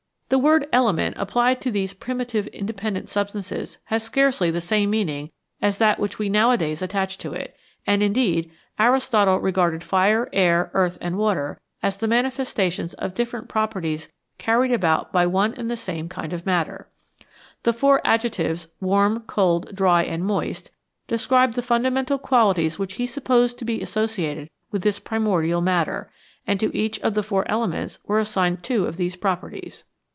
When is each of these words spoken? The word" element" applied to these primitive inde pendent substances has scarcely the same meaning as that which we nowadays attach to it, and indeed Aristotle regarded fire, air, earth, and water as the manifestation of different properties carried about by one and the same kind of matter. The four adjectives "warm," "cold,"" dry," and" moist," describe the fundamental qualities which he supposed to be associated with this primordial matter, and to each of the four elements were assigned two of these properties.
The 0.33 0.37
word" 0.39 0.65
element" 0.71 1.17
applied 1.19 1.59
to 1.59 1.69
these 1.71 1.91
primitive 1.93 2.47
inde 2.53 2.71
pendent 2.77 3.09
substances 3.09 3.79
has 3.87 4.01
scarcely 4.01 4.49
the 4.49 4.61
same 4.61 4.89
meaning 4.89 5.29
as 5.61 5.77
that 5.77 5.99
which 5.99 6.19
we 6.19 6.29
nowadays 6.29 6.81
attach 6.81 7.17
to 7.17 7.33
it, 7.33 7.53
and 7.85 8.01
indeed 8.01 8.49
Aristotle 8.79 9.41
regarded 9.41 9.83
fire, 9.83 10.29
air, 10.31 10.71
earth, 10.73 10.97
and 11.01 11.17
water 11.17 11.59
as 11.83 11.97
the 11.97 12.07
manifestation 12.07 12.87
of 12.97 13.13
different 13.13 13.49
properties 13.49 14.09
carried 14.37 14.71
about 14.71 15.11
by 15.11 15.25
one 15.27 15.53
and 15.55 15.69
the 15.69 15.75
same 15.75 16.07
kind 16.07 16.31
of 16.31 16.45
matter. 16.45 16.87
The 17.63 17.73
four 17.73 17.99
adjectives 18.05 18.69
"warm," 18.79 19.23
"cold,"" 19.27 19.75
dry," 19.75 20.03
and" 20.03 20.23
moist," 20.25 20.71
describe 21.09 21.55
the 21.55 21.61
fundamental 21.61 22.17
qualities 22.17 22.79
which 22.79 22.93
he 22.93 23.05
supposed 23.05 23.59
to 23.59 23.65
be 23.65 23.81
associated 23.81 24.49
with 24.71 24.83
this 24.83 24.97
primordial 24.97 25.59
matter, 25.59 26.09
and 26.47 26.57
to 26.61 26.73
each 26.73 27.01
of 27.01 27.15
the 27.15 27.21
four 27.23 27.45
elements 27.51 27.99
were 28.05 28.17
assigned 28.17 28.63
two 28.63 28.85
of 28.85 28.95
these 28.95 29.17
properties. 29.17 29.83